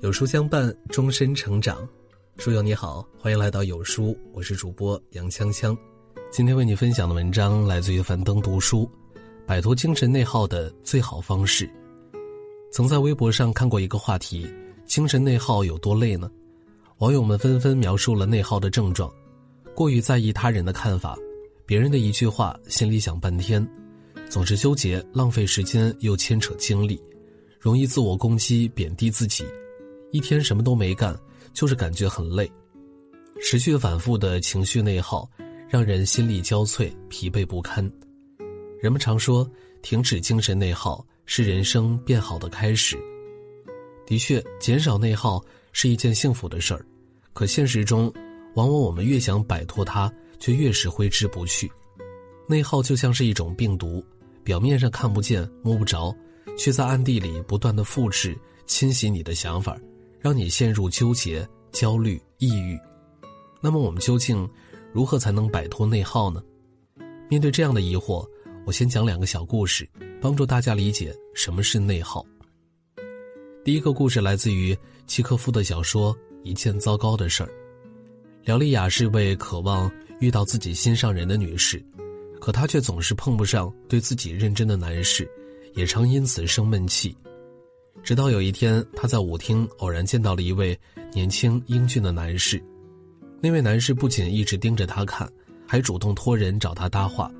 [0.00, 1.88] 有书相伴，终身成长。
[2.36, 5.74] 书友你好，欢迎来到有书，我是主播杨锵锵。
[6.30, 8.88] 今天为你分享的文章来自于樊登读书，
[9.46, 11.68] 摆脱精神内耗的最好方式。
[12.70, 14.46] 曾在微博上看过一个话题：
[14.84, 16.30] 精神内耗有多累呢？
[16.98, 19.10] 网友们纷纷描述了内耗的症状：
[19.74, 21.16] 过于在意他人的看法，
[21.64, 23.66] 别人的一句话心里想半天，
[24.28, 27.02] 总是纠结，浪费时间又牵扯精力，
[27.58, 29.42] 容易自我攻击，贬低自己。
[30.12, 31.18] 一天什么都没干，
[31.52, 32.50] 就是感觉很累，
[33.40, 35.28] 持续反复的情绪内耗，
[35.68, 37.90] 让人心力交瘁、疲惫不堪。
[38.80, 39.48] 人们常说，
[39.82, 42.96] 停止精神内耗是人生变好的开始。
[44.06, 46.86] 的确，减少内耗是一件幸福的事儿，
[47.32, 48.12] 可现实中，
[48.54, 51.70] 往往我们越想摆脱它，却越是挥之不去。
[52.46, 54.04] 内耗就像是一种病毒，
[54.44, 56.14] 表面上看不见、摸不着，
[56.56, 59.76] 却在暗地里不断的复制、侵袭你的想法。
[60.26, 62.76] 让你陷入纠结、焦虑、抑郁，
[63.60, 64.44] 那么我们究竟
[64.92, 66.42] 如何才能摆脱内耗呢？
[67.30, 68.28] 面对这样的疑惑，
[68.66, 69.88] 我先讲两个小故事，
[70.20, 72.26] 帮助大家理解什么是内耗。
[73.64, 77.46] 第一个故事来自于契诃夫的小说《一件糟糕的事儿》。
[78.42, 79.88] 廖丽雅是位渴望
[80.18, 81.80] 遇到自己心上人的女士，
[82.40, 85.30] 可她却总是碰不上对自己认真的男士，
[85.74, 87.16] 也常因此生闷气。
[88.02, 90.78] 直到有一天，他在舞厅偶然见到了一位
[91.12, 92.62] 年轻英俊的男士。
[93.40, 95.30] 那位男士不仅一直盯着他看，
[95.66, 97.30] 还主动托人找他搭话。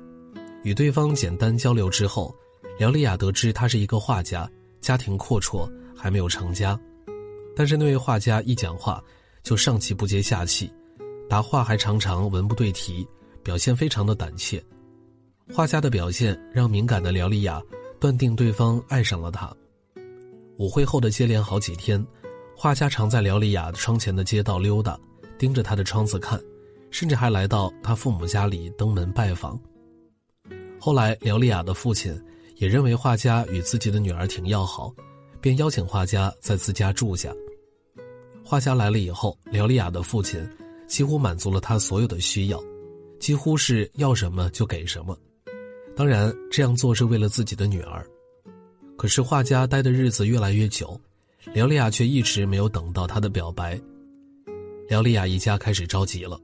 [0.63, 2.35] 与对方简单交流之后，
[2.77, 4.49] 廖丽雅得知他是一个画家，
[4.81, 6.79] 家庭阔绰，还没有成家。
[7.55, 9.03] 但是那位画家一讲话
[9.41, 10.69] 就上气不接下气，
[11.29, 13.07] 答话还常常文不对题，
[13.41, 14.61] 表现非常的胆怯。
[15.53, 17.61] 画家的表现让敏感的廖丽雅
[17.99, 19.55] 断定对方爱上了他。
[20.57, 22.03] 舞会后的接连好几天，
[22.55, 24.99] 画家常在廖丽雅窗前的街道溜达，
[25.37, 26.41] 盯着她的窗子看，
[26.89, 29.59] 甚至还来到她父母家里登门拜访。
[30.79, 32.19] 后来，廖丽雅的父亲
[32.55, 34.91] 也认为画家与自己的女儿挺要好，
[35.39, 37.31] 便邀请画家在自家住下。
[38.43, 40.43] 画家来了以后，廖丽雅的父亲
[40.87, 42.59] 几乎满足了他所有的需要，
[43.19, 45.15] 几乎是要什么就给什么。
[45.95, 48.03] 当然，这样做是为了自己的女儿。
[48.97, 50.99] 可是画家待的日子越来越久，
[51.53, 53.79] 廖丽雅却一直没有等到他的表白。
[54.89, 56.39] 廖丽雅一家开始着急了。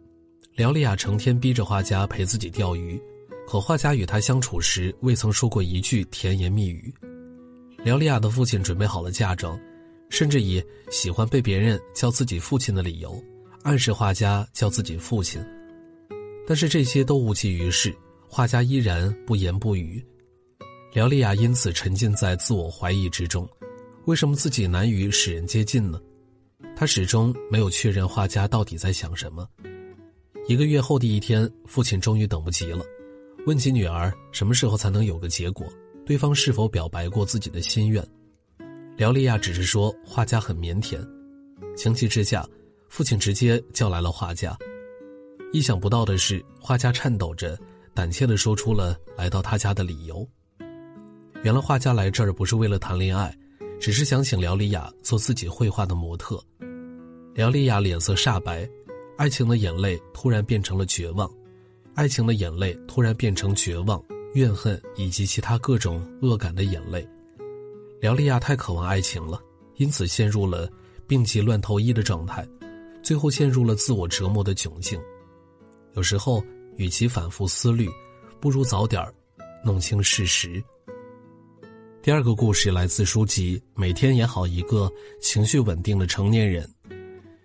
[0.56, 3.02] 廖丽雅成天逼着画家陪自己钓鱼，
[3.47, 6.94] 可画家与她相处时未曾说过一句甜言蜜语。
[7.84, 9.59] 廖丽雅的父亲准备好了嫁妆，
[10.09, 13.20] 甚至以喜欢被别人叫自己父亲的理由，
[13.64, 15.44] 暗示画家叫自己父亲。
[16.47, 17.96] 但是这些都无济于事，
[18.28, 20.06] 画家依然不言不语。
[20.94, 23.50] 廖丽雅因此沉浸在自我怀疑之中，
[24.06, 26.00] 为什么自己难于使人接近呢？
[26.76, 29.48] 她始终没有确认画家到底在想什么。
[30.48, 32.86] 一个月后的一天，父亲终于等不及了，
[33.48, 35.66] 问起女儿什么时候才能有个结果，
[36.06, 38.08] 对方是否表白过自己的心愿。
[38.96, 41.03] 廖丽亚只是说画家很腼腆，
[41.76, 42.48] 情急之下，
[42.88, 44.56] 父亲直接叫来了画家。
[45.53, 47.58] 意想不到的是，画家颤抖着、
[47.96, 50.28] 胆怯地说出了来到他家的理由。
[51.44, 53.38] 原来画家来这儿不是为了谈恋爱，
[53.78, 56.42] 只是想请廖丽雅做自己绘画的模特。
[57.34, 58.68] 廖丽雅脸色煞白，
[59.18, 61.30] 爱情的眼泪突然变成了绝望，
[61.96, 64.02] 爱情的眼泪突然变成绝望、
[64.36, 67.06] 怨恨以及其他各种恶感的眼泪。
[68.00, 69.38] 廖丽雅太渴望爱情了，
[69.76, 70.70] 因此陷入了
[71.08, 72.48] 病急乱投医的状态，
[73.03, 74.98] 最后陷入了自我折磨的窘境。
[75.92, 76.42] 有时候，
[76.78, 77.90] 与其反复思虑，
[78.40, 79.06] 不如早点
[79.62, 80.64] 弄清事实。
[82.03, 84.91] 第二个故事来自书籍《每天演好一个
[85.22, 86.69] 情绪稳定的成年人》。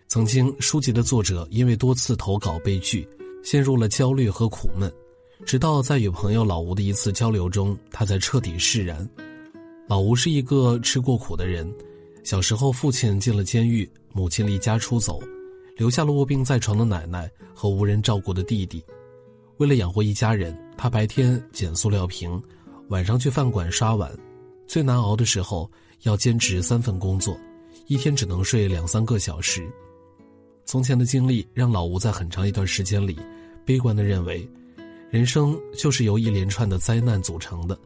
[0.08, 3.08] 曾经，书籍的作者因为多次投稿被拒，
[3.44, 4.92] 陷入了焦虑和苦闷。
[5.46, 9.08] 直到在与朋友老吴的一次交流中，他才彻底释然。
[9.86, 11.72] 老吴是一个吃过苦的人，
[12.24, 15.20] 小时候父亲进了监狱，母亲离家出走，
[15.76, 18.84] 留下了卧病在床的奶奶和无人照顾的弟弟。
[19.58, 22.42] 为了养活一家人，他白天捡塑料瓶，
[22.88, 24.10] 晚上去饭馆刷碗。
[24.68, 25.68] 最难熬的时候，
[26.02, 27.36] 要兼职三份工作，
[27.86, 29.66] 一天只能睡两三个小时。
[30.66, 33.18] 从前的经历让老吴在很长一段时间里，
[33.64, 34.46] 悲观的认为，
[35.10, 37.76] 人生就是由一连串的灾难组成的。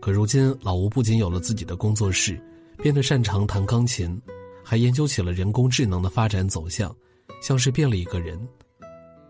[0.00, 2.40] 可如今，老吴不仅有了自己的工作室，
[2.80, 4.16] 变得擅长弹钢琴，
[4.62, 6.94] 还研究起了人工智能的发展走向，
[7.42, 8.38] 像是变了一个人。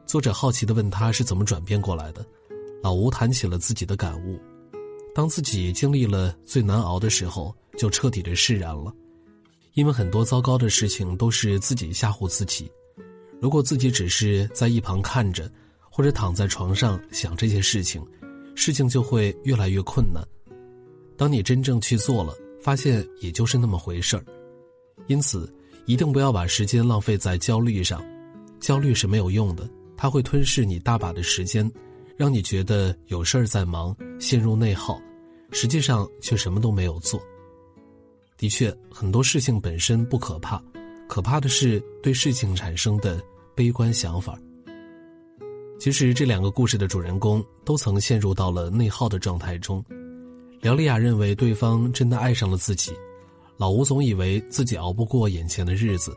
[0.05, 2.23] 作者好奇的问他是怎么转变过来的，
[2.83, 4.39] 老吴谈起了自己的感悟。
[5.19, 8.95] 当自己经历了最难熬的时候，就彻底的释然了，
[9.75, 12.71] 因为很多糟糕的事情都是自己吓唬自己。
[13.41, 15.51] 如果自己只是在一旁看着，
[15.91, 18.01] 或者躺在床上想这些事情，
[18.55, 20.25] 事情就会越来越困难。
[21.17, 22.33] 当你真正去做了，
[22.63, 24.25] 发现也就是那么回事儿。
[25.09, 25.53] 因此，
[25.87, 28.01] 一定不要把时间浪费在焦虑上，
[28.61, 31.69] 焦虑是没有用的，它会吞噬你大把的时间，
[32.17, 34.97] 让你觉得有事儿在忙，陷入内耗，
[35.53, 37.21] 实际上却什么都没有做。
[38.37, 40.63] 的确，很多事情本身不可怕，
[41.09, 43.21] 可怕的是对事情产生的
[43.55, 44.39] 悲观想法。
[45.81, 49.85] 其实，这两个故事的主人公都曾陷入到了内耗的状态中。
[50.61, 52.93] 廖丽亚认为对方真的爱上了自己。
[53.57, 56.17] 老吴总以为自己熬不过眼前的日子，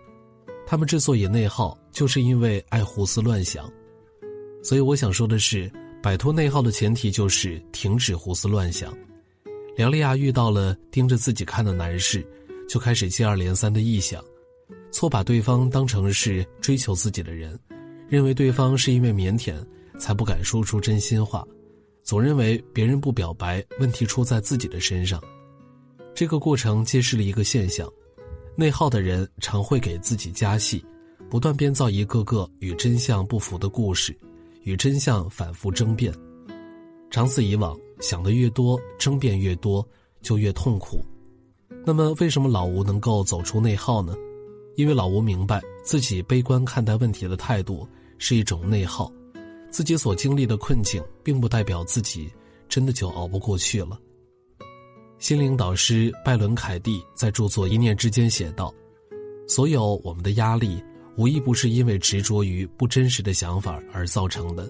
[0.65, 3.71] 他们之所以内耗，就是因为爱胡思乱想。
[4.63, 5.71] 所以我想说的是，
[6.03, 8.95] 摆脱内耗的前提就是停止胡思乱想。
[9.75, 12.25] 梁丽亚遇到了盯着自己看的男士，
[12.67, 14.23] 就开始接二连三的臆想，
[14.91, 17.57] 错把对方当成是追求自己的人，
[18.09, 19.55] 认为对方是因为腼腆
[19.97, 21.47] 才不敢说出真心话，
[22.03, 25.21] 总认为别人不表白，问题出在自己的身上。
[26.13, 27.89] 这个过程揭示了一个现象：
[28.57, 30.83] 内耗的人常会给自己加戏，
[31.29, 34.15] 不断编造一个个与真相不符的故事，
[34.63, 36.13] 与真相反复争辩。
[37.11, 39.85] 长此以往，想的越多，争辩越多，
[40.21, 41.03] 就越痛苦。
[41.85, 44.15] 那么，为什么老吴能够走出内耗呢？
[44.77, 47.85] 因为老吴明白，自己悲观看待问题的态度
[48.17, 49.11] 是一种内耗，
[49.69, 52.31] 自己所经历的困境，并不代表自己
[52.69, 53.99] 真的就熬不过去了。
[55.19, 58.73] 心灵导师拜伦·凯蒂在著作《一念之间》写道
[59.49, 60.81] ：“所有我们的压力，
[61.17, 64.65] 无一不是因为执着于不真实的想法而造成的。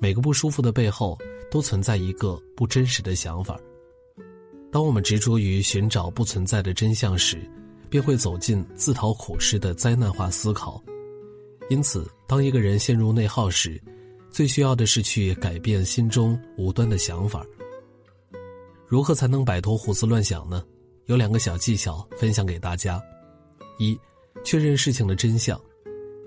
[0.00, 1.16] 每个不舒服的背后，
[1.50, 3.58] 都存在一个不真实的想法。
[4.70, 7.38] 当我们执着于寻找不存在的真相时，
[7.88, 10.82] 便会走进自讨苦吃的灾难化思考。
[11.68, 13.82] 因此，当一个人陷入内耗时，
[14.30, 17.44] 最需要的是去改变心中无端的想法。”
[18.86, 20.64] 如何才能摆脱胡思乱想呢？
[21.06, 23.00] 有两个小技巧分享给大家：
[23.78, 23.98] 一、
[24.44, 25.60] 确认事情的真相。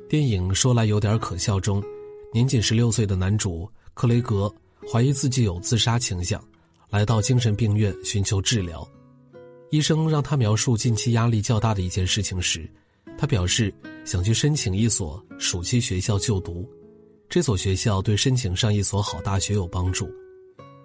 [0.10, 1.81] 电影说来有点可笑中，
[2.34, 4.54] 年仅十六岁的男主克雷格
[4.92, 6.44] 怀疑自己有自杀倾向，
[6.90, 8.88] 来到精神病院寻求治疗。
[9.72, 12.70] 医生让他描述近期压力较大的一件事情时，
[13.18, 13.74] 他表示
[14.06, 16.70] 想去申请一所暑期学校就读，
[17.30, 20.10] 这所学校对申请上一所好大学有帮助。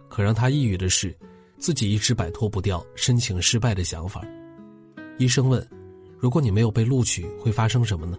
[0.08, 1.14] 可让他抑郁的是。
[1.60, 4.24] 自己一直摆脱不掉申请失败的想法。
[5.18, 5.68] 医生问
[6.16, 8.16] ：“如果你没有被录取，会发生什么呢？”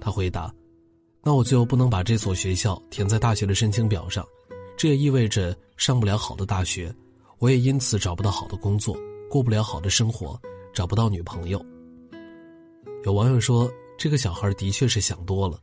[0.00, 0.50] 他回答
[1.22, 4.26] ：“那我就不能把这所学校填在大学的申请表上，
[4.80, 6.90] 这也意味着上不了好的大学，
[7.38, 8.96] 我也因此找不到好的工作，
[9.28, 10.40] 过不了好的生活，
[10.72, 11.62] 找不到女朋友。”
[13.04, 15.60] 有网友说：“这个小孩的确是想多了。”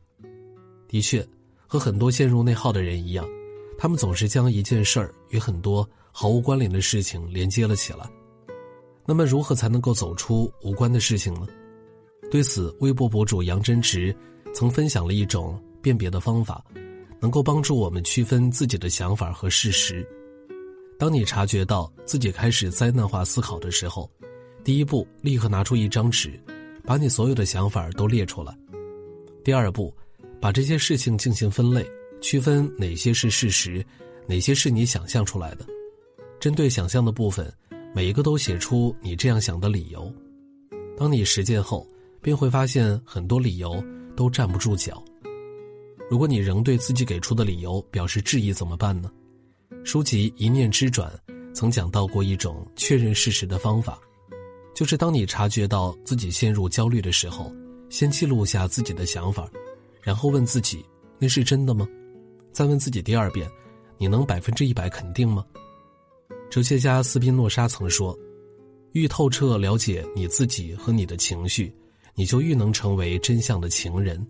[0.86, 1.26] 的确，
[1.66, 3.28] 和很多陷入内耗的人一样，
[3.76, 5.84] 他们总是将一件事儿与很多。
[6.12, 8.08] 毫无关联的事情连接了起来，
[9.04, 11.48] 那么如何才能够走出无关的事情呢？
[12.30, 14.14] 对此，微博博主杨真直
[14.54, 16.64] 曾分享了一种辨别的方法，
[17.20, 20.06] 能够帮助我们区分自己的想法和事实。
[20.98, 24.10] 当你察觉到自己开始灾难化思考的时候，
[24.64, 26.38] 第一步，立刻拿出一张纸，
[26.84, 28.56] 把你所有的想法都列出来。
[29.44, 29.94] 第二步，
[30.40, 31.88] 把这些事情进行分类，
[32.20, 33.84] 区分哪些是事实，
[34.26, 35.64] 哪些是你想象出来的。
[36.40, 37.52] 针对想象的部分，
[37.94, 40.12] 每一个都写出你这样想的理由。
[40.96, 41.86] 当你实践后，
[42.20, 43.82] 便会发现很多理由
[44.16, 45.02] 都站不住脚。
[46.10, 49.10] 如果你仍对自己给出的理由表示质疑，怎么办呢？
[49.84, 51.12] 书籍《一念之转》
[51.54, 54.00] 曾讲到过一种确认事实的方法，
[54.74, 57.52] 就是当你察觉到自己陷入焦虑的时候，
[57.90, 59.50] 先记录下自己的想法，
[60.00, 60.82] 然后问自己：
[61.18, 61.86] 那是真的吗？
[62.52, 63.46] 再问自己第二遍：
[63.98, 65.44] 你能百分之一百肯定吗？
[66.50, 68.18] 哲学家斯宾诺莎曾说
[68.92, 71.70] ：“愈透彻了解你自己和你的情绪，
[72.14, 74.26] 你就愈能成为真相的情人。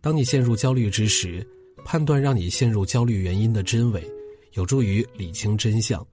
[0.00, 1.46] 当你陷入焦虑之时，
[1.84, 4.02] 判断让你陷入焦虑原因的真伪，
[4.52, 6.04] 有助于理清真相。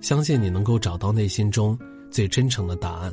[0.00, 1.78] 相信你能够找到内心中
[2.10, 3.12] 最真诚的答案。”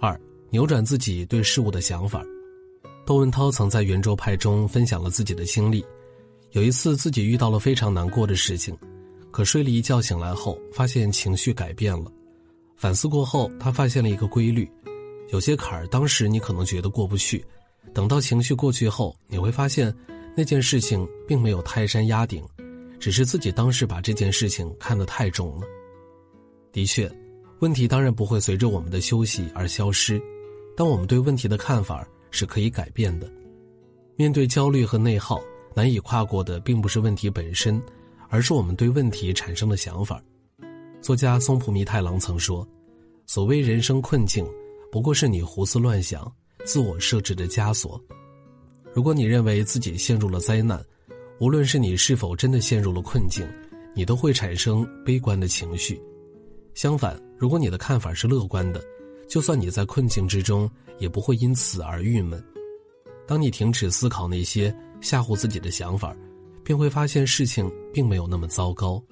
[0.00, 0.18] 二、
[0.50, 2.22] 扭转自己对事物的想法。
[3.04, 5.84] 窦文涛曾在圆桌派中分享了自己的经历，
[6.52, 8.76] 有一次自己遇到了非常难过的事情。
[9.30, 12.12] 可睡了一觉醒来后，发现情绪改变了。
[12.76, 14.70] 反思过后，他发现了一个规律：
[15.30, 17.44] 有些坎儿当时你可能觉得过不去，
[17.94, 19.94] 等到情绪过去后，你会发现
[20.36, 22.42] 那件事情并没有泰山压顶，
[22.98, 25.66] 只是自己当时把这件事情看得太重了。
[26.72, 27.10] 的确，
[27.60, 30.20] 问题当然不会随着我们的休息而消失，
[30.76, 33.30] 但我们对问题的看法是可以改变的。
[34.16, 35.40] 面对焦虑和内耗，
[35.74, 37.82] 难以跨过的并不是问题本身，
[38.28, 40.22] 而是我们对问题产生的想法。
[41.02, 42.66] 作家松浦弥太郎曾说
[43.26, 44.46] ：“所谓人生困境，
[44.90, 46.32] 不过是你胡思乱想、
[46.64, 48.00] 自我设置的枷锁。
[48.92, 50.84] 如果你认为自己陷入了灾难，
[51.40, 53.46] 无论是你是否真的陷入了困境，
[53.94, 56.00] 你都会产生悲观的情绪。
[56.74, 58.82] 相反，如果你的看法是乐观的，
[59.28, 62.42] 就算你在困境之中，也不会因此而郁闷。
[63.26, 66.16] 当你停止思考那些吓唬自己的想法，
[66.62, 69.02] 便会发现事情并没有那么糟糕。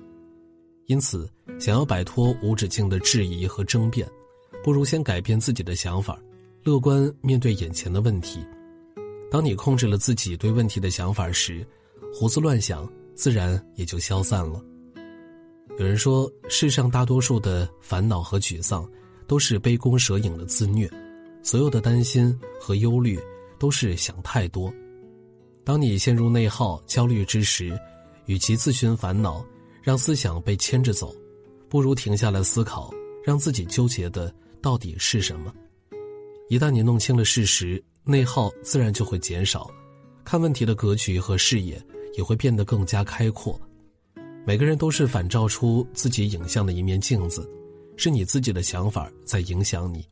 [0.87, 1.29] 因此，
[1.59, 4.09] 想要摆脱无止境的质疑和争辩，
[4.63, 6.21] 不如先改变自己的想法，
[6.63, 8.47] 乐观面对眼前的问题。
[9.31, 11.67] 当你控制了自己对问题的想法时，
[12.13, 14.63] 胡思乱想自然也就消散了。
[15.79, 18.87] 有人说，世上大多数的烦恼和沮丧，
[19.27, 20.91] 都是杯弓蛇影的自虐。
[21.43, 23.19] 所有的担心和忧虑，
[23.59, 24.71] 都是想太多。
[25.65, 27.73] 当你陷入内耗、焦虑之时，
[28.27, 29.43] 与其自寻烦恼，
[29.83, 31.15] 让思想被牵着走，
[31.71, 32.93] 不如停下来思考，
[33.25, 35.55] 让自己纠结的到底是什么。
[36.51, 39.71] 一旦你弄清了事实，内耗自然就会减少，
[40.25, 41.81] 看问题的格局和视野
[42.19, 43.59] 也会变得更加开阔。
[44.45, 47.49] 每个人都是反照出自己影像的一面镜子，
[47.97, 50.05] 是你自己的想法在影响你，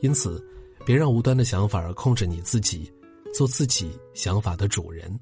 [0.00, 0.44] 因此，
[0.84, 2.92] 别让无端的想法控制你自己，
[3.32, 5.16] 做自己想法的主人。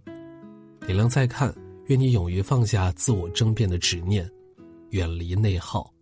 [0.86, 1.54] 点亮再看，
[1.88, 4.26] 愿你勇于放下自我争辩的执念，
[4.88, 5.92] 远离内耗。